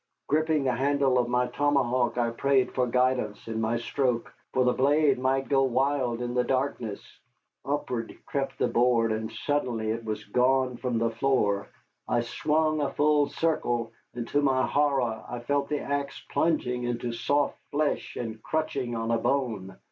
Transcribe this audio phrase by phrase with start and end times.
[0.25, 4.73] Gripping the handle of my tomahawk, I prayed for guidance in my stroke, for the
[4.73, 7.19] blade might go wild in the darkness.
[7.65, 11.67] Upward crept the board, and suddenly it was gone from the floor.
[12.07, 17.11] I swung a full circle and to my horror I felt the axe plunging into
[17.13, 19.77] soft flesh and crunching on a bone.